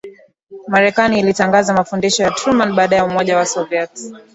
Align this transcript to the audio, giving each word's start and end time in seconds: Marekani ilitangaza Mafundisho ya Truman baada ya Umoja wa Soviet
Marekani 0.67 1.19
ilitangaza 1.19 1.73
Mafundisho 1.73 2.23
ya 2.23 2.31
Truman 2.31 2.75
baada 2.75 2.95
ya 2.95 3.05
Umoja 3.05 3.37
wa 3.37 3.45
Soviet 3.45 3.99